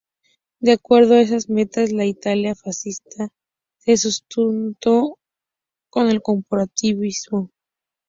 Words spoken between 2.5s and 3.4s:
fascista